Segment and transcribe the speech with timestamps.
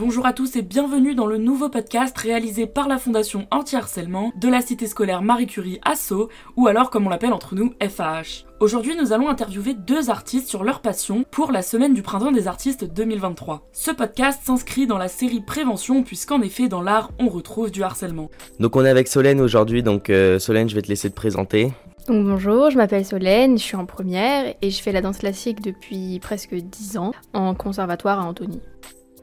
[0.00, 4.48] Bonjour à tous et bienvenue dans le nouveau podcast réalisé par la Fondation Anti-Harcèlement de
[4.48, 8.46] la cité scolaire Marie Curie à Sceaux, ou alors comme on l'appelle entre nous FAH.
[8.60, 12.48] Aujourd'hui, nous allons interviewer deux artistes sur leur passion pour la semaine du printemps des
[12.48, 13.68] artistes 2023.
[13.74, 18.30] Ce podcast s'inscrit dans la série Prévention puisqu'en effet dans l'art on retrouve du harcèlement.
[18.58, 21.74] Donc on est avec Solène aujourd'hui, donc euh, Solène je vais te laisser te présenter.
[22.08, 25.60] Donc bonjour, je m'appelle Solène, je suis en première et je fais la danse classique
[25.60, 28.62] depuis presque 10 ans en conservatoire à Antony.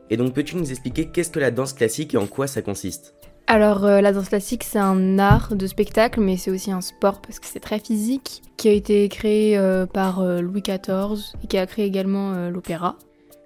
[0.10, 3.14] Et donc peux-tu nous expliquer qu'est-ce que la danse classique et en quoi ça consiste?
[3.48, 7.22] Alors euh, la danse classique c'est un art de spectacle mais c'est aussi un sport
[7.22, 11.48] parce que c'est très physique qui a été créé euh, par euh, Louis XIV et
[11.48, 12.98] qui a créé également l'opéra.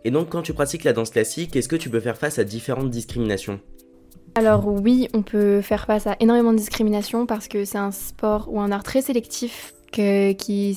[0.04, 2.44] Et donc quand tu pratiques la danse classique, est-ce que tu peux faire face à
[2.44, 3.60] différentes discriminations?
[4.36, 8.48] Alors oui, on peut faire face à énormément de discriminations parce que c'est un sport
[8.52, 10.74] ou un art très sélectif qui,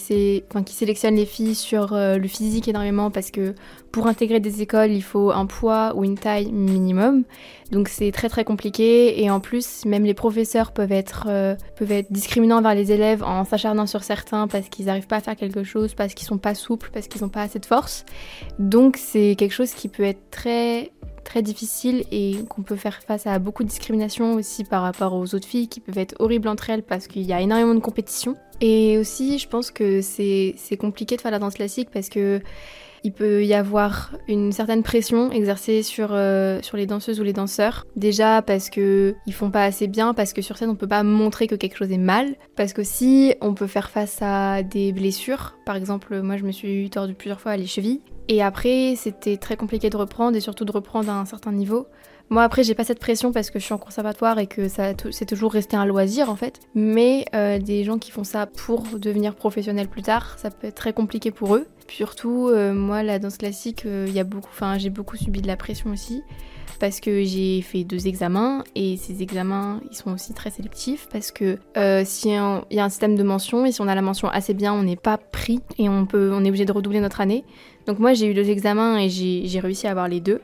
[0.66, 3.54] sélectionne les filles sur euh, le physique énormément parce que
[3.92, 7.24] pour intégrer des écoles, il faut un poids ou une taille minimum.
[7.70, 11.92] Donc c'est très très compliqué et en plus, même les professeurs peuvent être, euh, peuvent
[11.92, 15.36] être discriminants envers les élèves en s'acharnant sur certains parce qu'ils n'arrivent pas à faire
[15.36, 18.04] quelque chose, parce qu'ils sont pas souples, parce qu'ils n'ont pas assez de force.
[18.58, 20.92] Donc c'est quelque chose qui peut être très
[21.24, 25.34] très difficile et qu'on peut faire face à beaucoup de discrimination aussi par rapport aux
[25.34, 28.36] autres filles qui peuvent être horribles entre elles parce qu'il y a énormément de compétition.
[28.60, 32.40] Et aussi, je pense que c'est compliqué de faire la danse classique parce que
[33.04, 37.34] il peut y avoir une certaine pression exercée sur, euh, sur les danseuses ou les
[37.34, 37.86] danseurs.
[37.96, 41.02] Déjà parce que ils font pas assez bien, parce que sur scène on peut pas
[41.02, 44.92] montrer que quelque chose est mal, parce que si on peut faire face à des
[44.92, 45.54] blessures.
[45.66, 48.00] Par exemple, moi je me suis tordu plusieurs fois à les chevilles.
[48.28, 51.86] Et après, c'était très compliqué de reprendre et surtout de reprendre à un certain niveau.
[52.30, 54.92] Moi après j'ai pas cette pression parce que je suis en conservatoire et que ça
[55.10, 56.60] c'est toujours resté un loisir en fait.
[56.74, 60.74] Mais euh, des gens qui font ça pour devenir professionnels plus tard, ça peut être
[60.74, 61.66] très compliqué pour eux.
[61.88, 65.46] surtout euh, moi la danse classique, euh, il y a beaucoup, j'ai beaucoup subi de
[65.46, 66.22] la pression aussi
[66.80, 71.30] parce que j'ai fait deux examens et ces examens ils sont aussi très sélectifs parce
[71.30, 71.58] que
[72.04, 74.54] si il y a un système de mention et si on a la mention assez
[74.54, 77.44] bien on n'est pas pris et on peut on est obligé de redoubler notre année.
[77.86, 80.40] Donc moi j'ai eu deux examens et j'ai réussi à avoir les deux.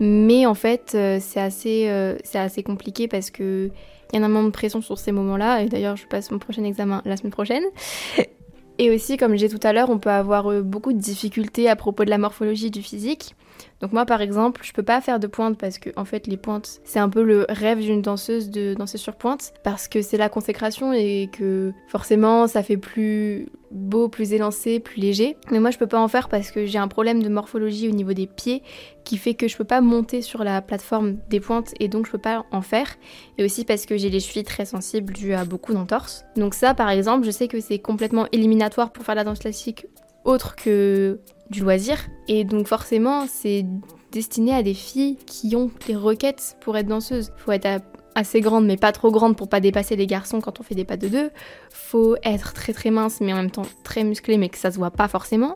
[0.00, 3.70] Mais en fait, euh, c'est assez, euh, c'est assez compliqué parce que
[4.10, 5.62] il y a énormément de pression sur ces moments-là.
[5.62, 7.64] Et d'ailleurs, je passe mon prochain examen la semaine prochaine.
[8.78, 11.74] Et aussi, comme j'ai tout à l'heure, on peut avoir euh, beaucoup de difficultés à
[11.74, 13.34] propos de la morphologie du physique.
[13.80, 16.36] Donc moi par exemple, je peux pas faire de pointe parce que en fait les
[16.36, 20.16] pointes, c'est un peu le rêve d'une danseuse de danser sur pointe parce que c'est
[20.16, 25.36] la consécration et que forcément ça fait plus beau, plus élancé, plus léger.
[25.50, 27.92] Mais moi je peux pas en faire parce que j'ai un problème de morphologie au
[27.92, 28.62] niveau des pieds
[29.04, 32.12] qui fait que je peux pas monter sur la plateforme des pointes et donc je
[32.12, 32.96] peux pas en faire.
[33.38, 36.24] Et aussi parce que j'ai les chevilles très sensibles dues à beaucoup d'entorses.
[36.36, 39.86] Donc ça par exemple, je sais que c'est complètement éliminatoire pour faire la danse classique
[40.24, 41.98] autre que du loisir.
[42.26, 43.64] Et donc forcément, c'est
[44.12, 47.32] destiné à des filles qui ont les requêtes pour être danseuses.
[47.36, 47.82] Faut être
[48.14, 50.84] assez grande mais pas trop grande pour pas dépasser les garçons quand on fait des
[50.84, 51.30] pas de deux.
[51.70, 54.76] Faut être très très mince mais en même temps très musclé mais que ça se
[54.78, 55.54] voit pas forcément.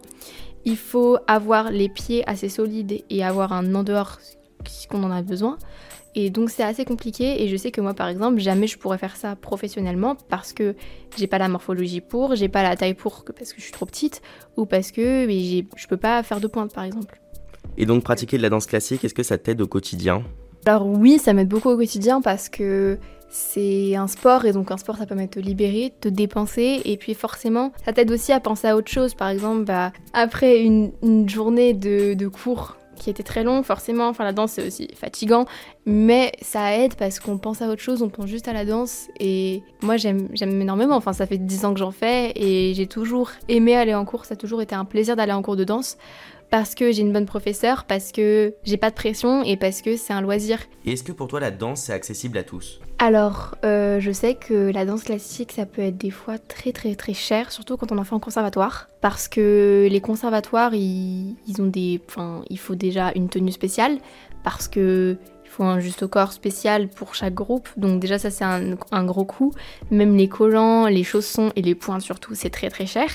[0.64, 4.19] Il faut avoir les pieds assez solides et avoir un en dehors
[4.88, 5.58] qu'on en a besoin.
[6.14, 8.98] Et donc c'est assez compliqué et je sais que moi par exemple jamais je pourrais
[8.98, 10.74] faire ça professionnellement parce que
[11.16, 13.86] j'ai pas la morphologie pour, j'ai pas la taille pour parce que je suis trop
[13.86, 14.20] petite
[14.58, 17.18] ou parce que je peux pas faire de pointe par exemple.
[17.78, 20.22] Et donc pratiquer de la danse classique, est-ce que ça t'aide au quotidien?
[20.66, 22.98] Alors oui, ça m'aide beaucoup au quotidien parce que
[23.30, 26.82] c'est un sport et donc un sport ça permet de te libérer, de te dépenser
[26.84, 29.14] et puis forcément ça t'aide aussi à penser à autre chose.
[29.14, 30.92] Par exemple, bah, après une,
[31.26, 34.08] journée de, de cours qui était très long, forcément.
[34.08, 35.47] Enfin, la danse, c'est aussi fatigant,
[35.86, 39.08] mais ça aide parce qu'on pense à autre chose, on pense juste à la danse.
[39.19, 40.97] Et moi, j'aime énormément.
[40.97, 44.25] Enfin, ça fait 10 ans que j'en fais et j'ai toujours aimé aller en cours.
[44.25, 45.97] Ça a toujours été un plaisir d'aller en cours de danse
[46.53, 49.97] parce que j'ai une bonne professeure, parce que j'ai pas de pression et parce que
[49.97, 50.59] c'est un loisir.
[50.84, 52.78] Et est-ce que pour toi la danse c'est accessible à tous?
[52.99, 56.95] Alors, euh, je sais que la danse classique ça peut être des fois très très
[56.95, 61.69] très cher, surtout quand on en fait en conservatoire, parce que les conservatoires ils, ont
[61.69, 63.97] des, enfin il faut déjà une tenue spéciale
[64.45, 65.16] parce que
[65.53, 67.69] faut un juste corps spécial pour chaque groupe.
[67.77, 69.53] Donc déjà ça c'est un, gros coût.
[69.91, 73.09] Même les collants, les chaussons et les pointes surtout, c'est très très cher.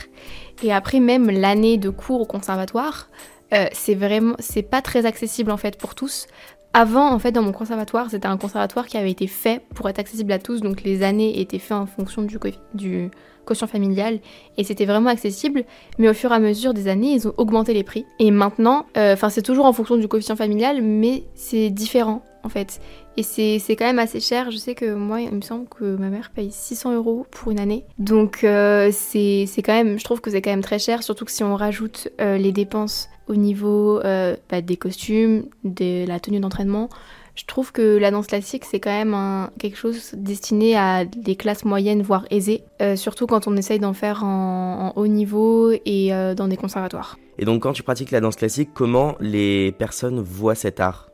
[0.63, 3.09] Et après, même l'année de cours au conservatoire,
[3.53, 6.27] euh, c'est vraiment, c'est pas très accessible en fait pour tous.
[6.73, 9.99] Avant, en fait, dans mon conservatoire, c'était un conservatoire qui avait été fait pour être
[9.99, 12.37] accessible à tous, donc les années étaient faites en fonction du,
[12.75, 13.09] du
[13.47, 14.19] quotient familial
[14.57, 15.63] et c'était vraiment accessible.
[15.97, 18.05] Mais au fur et à mesure des années, ils ont augmenté les prix.
[18.19, 22.49] Et maintenant, euh, enfin c'est toujours en fonction du quotient familial, mais c'est différent en
[22.49, 22.79] fait.
[23.19, 24.51] Et c'est quand même assez cher.
[24.51, 27.59] Je sais que moi, il me semble que ma mère paye 600 euros pour une
[27.59, 27.83] année.
[27.97, 31.31] Donc euh, c'est quand même, je trouve que c'est quand même très cher, surtout que
[31.31, 36.89] si on rajoute euh, les dépenses au niveau bah, des costumes, de la tenue d'entraînement,
[37.37, 41.65] je trouve que la danse classique, c'est quand même quelque chose destiné à des classes
[41.65, 46.33] moyennes, voire aisées, euh, surtout quand on essaye d'en faire en, haut niveau et euh,
[46.33, 47.17] dans des conservatoires.
[47.37, 51.09] Et donc quand tu pratiques la danse classique, comment les personnes voient cet art?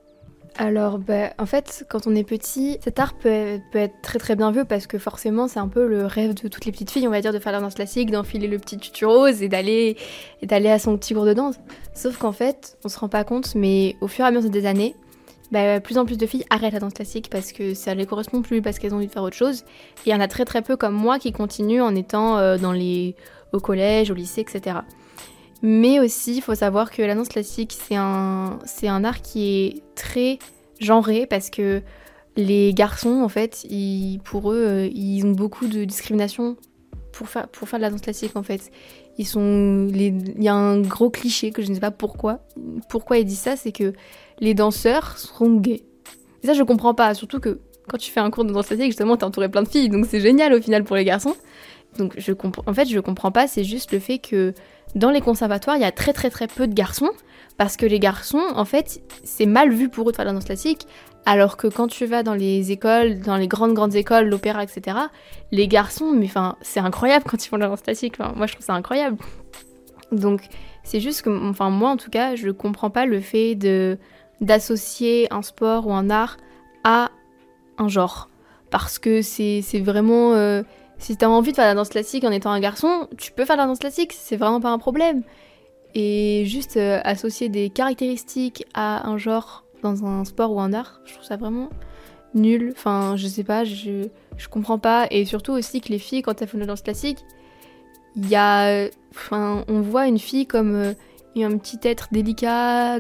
[0.56, 4.36] Alors, bah, en fait, quand on est petit, cet art peut, peut, être très très
[4.36, 7.08] bien vu parce que forcément, c'est un peu le rêve de toutes les petites filles,
[7.08, 9.98] on va dire, de faire la danse classique, d'enfiler le petit tutu rose et d'aller
[10.44, 11.56] d'aller à son petit cours de danse.
[11.96, 14.68] Sauf qu'en fait, on se rend pas compte, mais au fur et à mesure des
[14.68, 14.96] années,
[15.54, 18.42] bah, plus en plus de filles arrêtent la danse classique parce que ça les correspond
[18.42, 19.62] plus, parce qu'elles ont envie de faire autre chose.
[20.06, 22.58] Et il y en a très très peu comme moi qui continuent en étant euh,
[22.58, 23.16] dans les...
[23.52, 24.78] au collège, au lycée, etc.
[25.62, 29.84] Mais aussi, il faut savoir que la danse classique, c'est un, un art qui est
[29.94, 30.40] très
[30.80, 31.84] genré parce que
[32.36, 33.68] les garçons, en fait,
[34.24, 36.58] pour eux, euh, ils ont beaucoup de discrimination
[37.12, 38.72] pour faire, pour faire de la danse classique, en fait.
[39.20, 42.40] Il y a un gros cliché que je ne sais pas pourquoi.
[42.90, 43.94] Pourquoi ils disent ça, c'est que
[44.44, 45.84] les danseurs seront gays.
[46.44, 47.14] Et ça, je comprends pas.
[47.14, 49.70] Surtout que quand tu fais un cours de danse classique, justement, t'es entouré plein de
[49.70, 51.36] filles, donc c'est génial au final pour les garçons.
[51.98, 52.34] Donc je.
[52.66, 53.48] En fait, je comprends pas.
[53.48, 54.54] C'est juste le fait que
[54.96, 57.12] dans les conservatoires, il y a très très très peu de garçons
[57.58, 60.46] parce que les garçons, en fait, c'est mal vu pour eux de faire la danse
[60.46, 60.88] classique.
[61.26, 64.98] Alors que quand tu vas dans les écoles, dans les grandes grandes écoles, l'opéra, etc.,
[65.52, 68.20] les garçons, mais enfin, c'est incroyable quand ils font la danse classique.
[68.20, 69.18] moi, je trouve ça incroyable.
[70.12, 70.42] Donc,
[70.84, 73.98] c'est juste que, enfin, moi en tout cas, je comprends pas le fait de
[74.42, 76.38] d'associer un sport ou un art
[76.84, 77.12] à
[77.78, 78.30] un genre.
[78.70, 80.34] Parce que c'est vraiment...
[80.34, 80.64] Euh,
[80.98, 83.58] si t'as envie de faire la danse classique en étant un garçon, tu peux faire
[83.58, 85.24] la danse classique, c'est vraiment pas un problème.
[85.96, 91.02] Et juste euh, associer des caractéristiques à un genre dans un sport ou un art,
[91.06, 91.70] je trouve ça vraiment
[92.34, 92.74] nul.
[92.76, 94.08] Enfin, je sais pas, je,
[94.38, 95.08] je comprends pas.
[95.12, 97.20] Et surtout aussi que les filles, quand elles font de la danse classique,
[98.16, 98.88] il y a...
[99.12, 100.94] Enfin, on voit une fille comme euh,
[101.36, 103.00] un petit être délicat,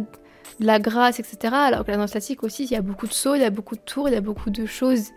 [0.59, 1.53] la grâce, etc.
[1.53, 3.49] Alors que la danse classique aussi, il y a beaucoup de sauts, il y a
[3.49, 5.11] beaucoup de tours, il y a beaucoup de choses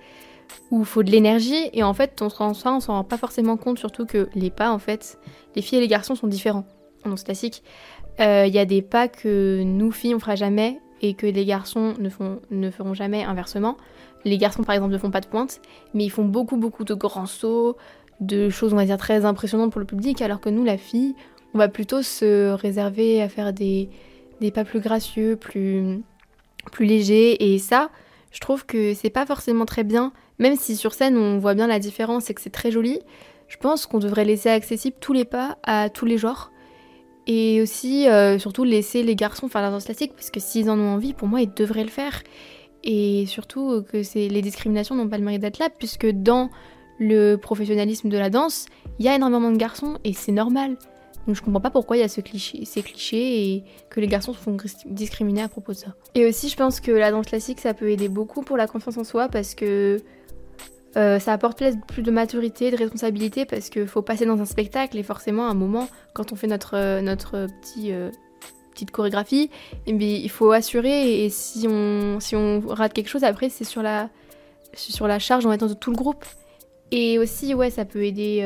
[0.70, 1.70] où il faut de l'énergie.
[1.72, 5.18] Et en fait, on s'en rend pas forcément compte, surtout que les pas, en fait,
[5.54, 6.66] les filles et les garçons sont différents
[7.04, 7.62] en danse classique.
[8.20, 11.44] Euh, il y a des pas que nous, filles, on fera jamais et que les
[11.44, 13.76] garçons ne, font, ne feront jamais inversement.
[14.24, 15.60] Les garçons, par exemple, ne font pas de pointe,
[15.92, 17.76] mais ils font beaucoup, beaucoup de grands sauts,
[18.20, 21.14] de choses, on va dire, très impressionnantes pour le public, alors que nous, la fille,
[21.54, 23.90] on va plutôt se réserver à faire des,
[24.40, 26.02] des pas plus gracieux, plus,
[26.72, 27.52] plus légers.
[27.52, 27.90] Et ça,
[28.32, 31.66] je trouve que c'est pas forcément très bien, même si sur scène on voit bien
[31.66, 33.00] la différence et que c'est très joli.
[33.48, 36.50] Je pense qu'on devrait laisser accessible tous les pas à tous les genres.
[37.28, 40.78] Et aussi, euh, surtout, laisser les garçons faire la danse classique, parce que s'ils en
[40.78, 42.22] ont envie, pour moi, ils devraient le faire.
[42.84, 46.50] Et surtout que les discriminations n'ont pas le mérite d'être là, puisque dans
[47.00, 48.66] le professionnalisme de la danse,
[48.98, 50.76] il y a énormément de garçons, et c'est normal.
[51.26, 54.06] Donc je comprends pas pourquoi il y a ce cliché, ces clichés et que les
[54.06, 54.56] garçons se font
[54.86, 55.94] discriminer à propos de ça.
[56.14, 58.96] Et aussi je pense que la danse classique ça peut aider beaucoup pour la confiance
[58.96, 60.00] en soi parce que
[60.96, 64.96] euh, ça apporte plus de maturité, de responsabilité parce qu'il faut passer dans un spectacle
[64.96, 68.10] et forcément à un moment quand on fait notre, euh, notre petit, euh,
[68.72, 69.50] petite chorégraphie,
[69.86, 73.82] eh il faut assurer et si on, si on rate quelque chose après c'est sur
[73.82, 74.10] la,
[74.74, 76.24] sur la charge en étant de tout le groupe.
[76.92, 78.42] Et aussi ouais ça peut aider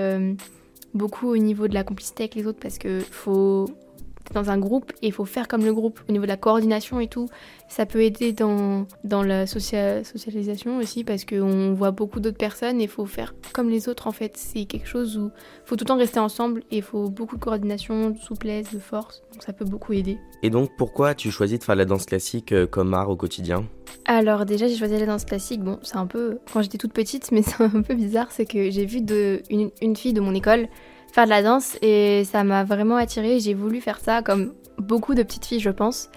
[0.95, 3.67] beaucoup au niveau de la complicité avec les autres parce que faut
[4.33, 7.01] dans un groupe et il faut faire comme le groupe au niveau de la coordination
[7.01, 7.29] et tout.
[7.69, 12.85] Ça peut aider dans, dans la socialisation aussi parce qu'on voit beaucoup d'autres personnes et
[12.85, 14.37] il faut faire comme les autres en fait.
[14.37, 17.37] C'est quelque chose où il faut tout le temps rester ensemble et il faut beaucoup
[17.37, 19.23] de coordination, de souplesse, de force.
[19.33, 20.19] Donc ça peut beaucoup aider.
[20.43, 23.67] Et donc pourquoi as-tu choisi de faire la danse classique euh, comme art au quotidien?
[24.07, 27.31] Alors déjà j'ai choisi la danse classique, bon c'est un peu quand j'étais toute petite
[27.33, 30.69] mais c'est un peu bizarre, c'est que j'ai vu de, une, fille de mon école
[31.13, 35.15] faire de la danse et ça m'a vraiment attirée, j'ai voulu faire ça comme beaucoup
[35.15, 36.09] de petites filles je pense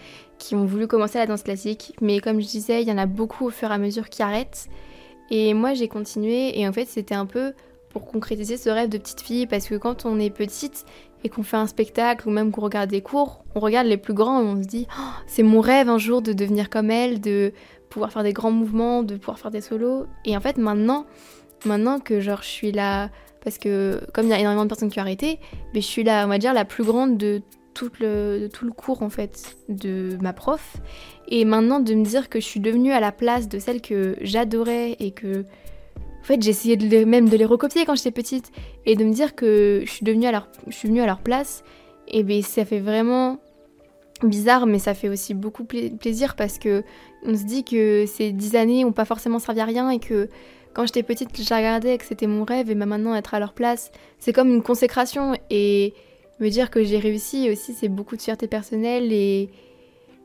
[0.43, 1.95] qui ont voulu commencer la danse classique.
[2.01, 4.21] Mais comme je disais il y en a beaucoup au fur et à mesure qui
[4.21, 4.67] arrêtent.
[5.31, 6.59] Et moi j'ai continué.
[6.59, 7.53] Et en fait c'était un peu
[7.89, 9.47] pour concrétiser ce rêve de petite fille.
[9.47, 10.85] Parce que quand on est petite
[11.23, 14.13] et qu'on fait un spectacle ou même qu'on regarde des cours, on regarde les plus
[14.13, 17.21] grands et on se dit oh, c'est mon rêve un jour de devenir comme elle,
[17.21, 17.53] de
[17.89, 20.07] pouvoir faire des grands mouvements, de pouvoir faire des solos.
[20.25, 21.05] Et en fait maintenant,
[21.65, 23.09] maintenant que genre je suis là,
[23.43, 25.39] parce que comme il y a énormément de personnes qui ont arrêté,
[25.73, 27.41] mais je suis là, on va dire, la plus grande de
[27.73, 30.77] tout le, cours en fait de ma prof.
[31.27, 34.15] Et maintenant de me dire que je suis devenue à la place de celle que
[34.21, 35.45] j'adorais et que
[36.21, 38.51] En fait, j'essayais de même de les recopier quand j'étais petite
[38.85, 40.47] et de me dire que je suis devenue à leur,
[40.83, 41.63] venue à leur place.
[42.07, 43.39] Et ben ça fait vraiment
[44.21, 46.83] bizarre, mais ça fait aussi beaucoup plaisir parce que
[47.25, 50.29] on se dit que ces dix années n'ont pas forcément servi à rien et que
[50.73, 53.91] quand j'étais petite, j'ai regardé que c'était mon rêve et maintenant être à leur place,
[54.19, 55.93] c'est comme une consécration et
[56.39, 59.49] me dire que j'ai réussi aussi, c'est beaucoup de fierté personnelle et,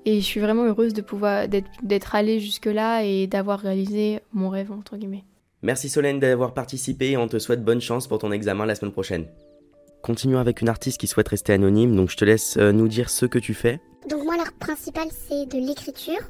[0.07, 4.73] et je suis vraiment heureuse de pouvoir d'être allée jusque-là et d'avoir réalisé mon rêve,
[4.73, 5.25] entre guillemets.
[5.63, 8.93] Merci Solène d'avoir participé et on te souhaite bonne chance pour ton examen la semaine
[8.93, 9.27] prochaine.
[10.03, 13.11] Continuons avec une artiste qui souhaite rester anonyme, donc je te laisse euh, nous dire
[13.11, 13.81] ce que tu fais.
[14.09, 16.21] Donc moi l'art principal c'est de l'écriture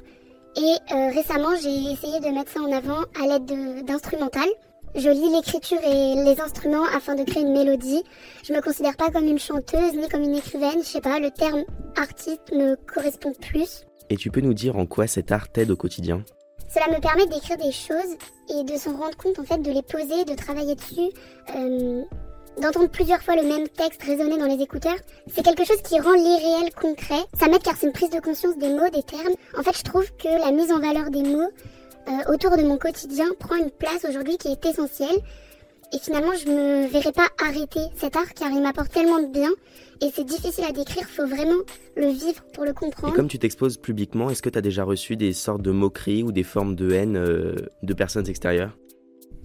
[0.56, 4.48] et euh, récemment j'ai essayé de mettre ça en avant à l'aide d'instrumental.
[4.94, 8.02] Je lis l'écriture et les instruments afin de créer une mélodie.
[8.42, 11.30] Je me considère pas comme une chanteuse ni comme une écrivaine, je sais pas, le
[11.30, 11.64] terme
[11.96, 13.84] artiste me correspond plus.
[14.10, 16.24] Et tu peux nous dire en quoi cet art t'aide au quotidien?
[16.68, 18.16] Cela me permet d'écrire des choses
[18.50, 21.10] et de s'en rendre compte en fait, de les poser, de travailler dessus.
[21.54, 22.02] Euh,
[22.60, 24.96] d'entendre plusieurs fois le même texte résonner dans les écouteurs,
[25.32, 27.20] c'est quelque chose qui rend l'irréel concret.
[27.38, 29.34] Ça m'aide car c'est une prise de conscience des mots, des termes.
[29.56, 31.50] En fait, je trouve que la mise en valeur des mots
[32.08, 35.18] euh, autour de mon quotidien prend une place aujourd'hui qui est essentielle.
[35.92, 39.50] Et finalement, je me verrai pas arrêter cet art car il m'apporte tellement de bien
[40.00, 41.60] et c'est difficile à décrire, faut vraiment
[41.96, 43.12] le vivre pour le comprendre.
[43.12, 46.22] Et comme tu t'exposes publiquement, est-ce que tu as déjà reçu des sortes de moqueries
[46.22, 48.76] ou des formes de haine euh, de personnes extérieures?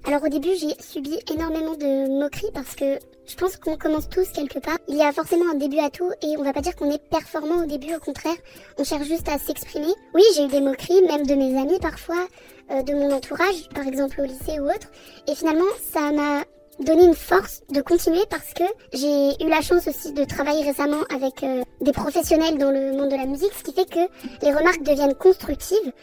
[0.05, 4.27] Alors au début, j'ai subi énormément de moqueries parce que je pense qu'on commence tous
[4.31, 4.77] quelque part.
[4.89, 7.01] Il y a forcément un début à tout et on va pas dire qu'on est
[7.09, 8.35] performant au début, au contraire,
[8.77, 9.93] on cherche juste à s'exprimer.
[10.13, 12.27] Oui, j'ai eu des moqueries, même de mes amis parfois,
[12.71, 14.91] euh, de mon entourage, par exemple au lycée ou autre.
[15.29, 16.43] Et finalement, ça m'a
[16.79, 21.03] donné une force de continuer parce que j'ai eu la chance aussi de travailler récemment
[21.15, 24.53] avec euh, des professionnels dans le monde de la musique, ce qui fait que les
[24.53, 25.93] remarques deviennent constructives.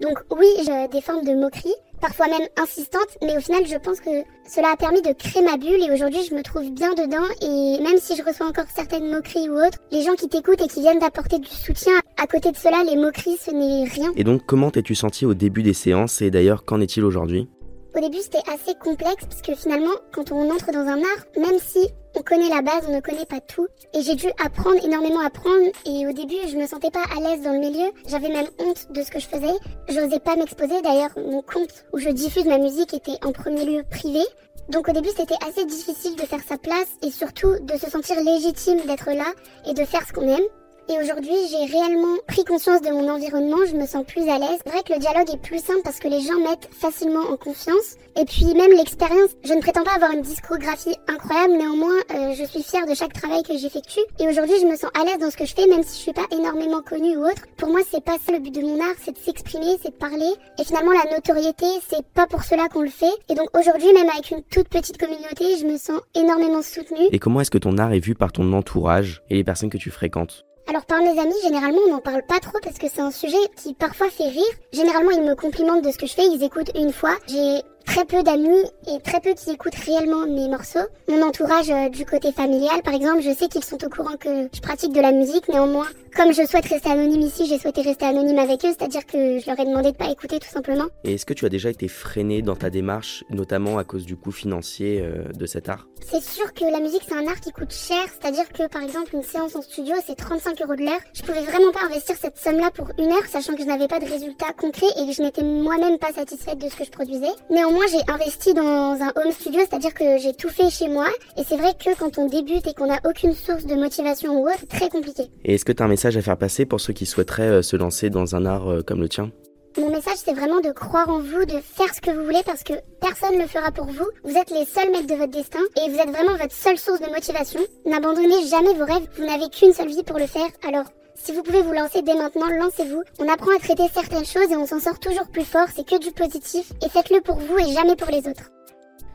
[0.00, 4.00] Donc oui, j'ai des formes de moquerie, parfois même insistante, mais au final, je pense
[4.00, 4.10] que
[4.48, 7.82] cela a permis de créer ma bulle et aujourd'hui, je me trouve bien dedans et
[7.82, 10.80] même si je reçois encore certaines moqueries ou autres, les gens qui t'écoutent et qui
[10.80, 14.12] viennent d'apporter du soutien, à côté de cela, les moqueries, ce n'est rien.
[14.16, 17.48] Et donc, comment t'es-tu senti au début des séances et d'ailleurs, qu'en est-il aujourd'hui?
[17.94, 21.58] Au début, c'était assez complexe parce que finalement, quand on entre dans un art, même
[21.58, 23.66] si on connaît la base, on ne connaît pas tout.
[23.92, 25.70] Et j'ai dû apprendre, énormément apprendre.
[25.86, 27.90] Et au début, je me sentais pas à l'aise dans le milieu.
[28.08, 29.54] J'avais même honte de ce que je faisais.
[29.88, 30.80] J'osais pas m'exposer.
[30.82, 34.22] D'ailleurs, mon compte où je diffuse ma musique était en premier lieu privé.
[34.68, 38.16] Donc au début, c'était assez difficile de faire sa place et surtout de se sentir
[38.22, 39.30] légitime d'être là
[39.66, 40.44] et de faire ce qu'on aime.
[40.86, 44.58] Et aujourd'hui, j'ai réellement pris conscience de mon environnement, je me sens plus à l'aise.
[44.62, 47.38] C'est vrai que le dialogue est plus simple parce que les gens mettent facilement en
[47.38, 47.96] confiance.
[48.20, 52.44] Et puis même l'expérience, je ne prétends pas avoir une discographie incroyable, néanmoins, euh, je
[52.44, 54.00] suis fière de chaque travail que j'effectue.
[54.20, 56.02] Et aujourd'hui, je me sens à l'aise dans ce que je fais, même si je
[56.02, 57.46] suis pas énormément connue ou autre.
[57.56, 59.96] Pour moi, c'est pas ça le but de mon art, c'est de s'exprimer, c'est de
[59.96, 60.32] parler.
[60.60, 63.14] Et finalement, la notoriété, c'est pas pour cela qu'on le fait.
[63.30, 67.08] Et donc aujourd'hui, même avec une toute petite communauté, je me sens énormément soutenue.
[67.10, 69.78] Et comment est-ce que ton art est vu par ton entourage et les personnes que
[69.78, 70.44] tu fréquentes?
[70.66, 73.36] Alors par mes amis, généralement on n'en parle pas trop parce que c'est un sujet
[73.56, 74.42] qui parfois fait rire.
[74.72, 77.16] Généralement ils me complimentent de ce que je fais, ils écoutent une fois.
[77.28, 80.86] J'ai très peu d'amis et très peu qui écoutent réellement mes morceaux.
[81.08, 84.48] Mon entourage euh, du côté familial, par exemple, je sais qu'ils sont au courant que
[84.52, 85.48] je pratique de la musique.
[85.48, 85.86] Néanmoins,
[86.16, 89.46] comme je souhaite rester anonyme ici, j'ai souhaité rester anonyme avec eux, c'est-à-dire que je
[89.46, 90.86] leur ai demandé de pas écouter tout simplement.
[91.04, 94.16] Et est-ce que tu as déjà été freiné dans ta démarche, notamment à cause du
[94.16, 95.86] coût financier euh, de cet art?
[96.06, 99.14] C'est sûr que la musique c'est un art qui coûte cher, c'est-à-dire que par exemple
[99.14, 101.00] une séance en studio c'est 35 euros de l'heure.
[101.14, 103.98] Je pouvais vraiment pas investir cette somme-là pour une heure, sachant que je n'avais pas
[103.98, 107.32] de résultat concret et que je n'étais moi-même pas satisfaite de ce que je produisais.
[107.50, 111.06] Néanmoins, moi j'ai investi dans un home studio, c'est-à-dire que j'ai tout fait chez moi.
[111.36, 114.46] Et c'est vrai que quand on débute et qu'on n'a aucune source de motivation ou
[114.46, 115.24] autre, c'est très compliqué.
[115.44, 117.62] Et est-ce que tu as un message à faire passer pour ceux qui souhaiteraient euh,
[117.62, 119.30] se lancer dans un art euh, comme le tien?
[119.76, 122.62] Mon message, c'est vraiment de croire en vous, de faire ce que vous voulez parce
[122.62, 124.06] que personne ne le fera pour vous.
[124.22, 127.00] Vous êtes les seuls maîtres de votre destin et vous êtes vraiment votre seule source
[127.00, 127.60] de motivation.
[127.84, 130.46] N'abandonnez jamais vos rêves, vous n'avez qu'une seule vie pour le faire.
[130.68, 133.02] Alors, si vous pouvez vous lancer dès maintenant, lancez-vous.
[133.18, 135.98] On apprend à traiter certaines choses et on s'en sort toujours plus fort, c'est que
[135.98, 136.72] du positif.
[136.84, 138.50] Et faites-le pour vous et jamais pour les autres.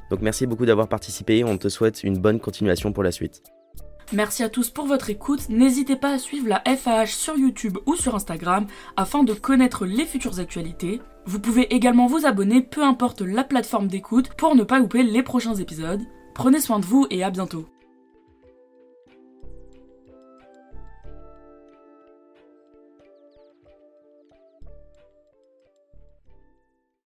[0.10, 3.44] Donc merci beaucoup d'avoir participé, on te souhaite une bonne continuation pour la suite.
[4.12, 7.96] Merci à tous pour votre écoute, n'hésitez pas à suivre la FAH sur YouTube ou
[7.96, 8.66] sur Instagram
[8.98, 11.00] afin de connaître les futures actualités.
[11.28, 15.22] Vous pouvez également vous abonner, peu importe la plateforme d'écoute, pour ne pas louper les
[15.22, 16.02] prochains épisodes.
[16.34, 17.68] Prenez soin de vous et à bientôt.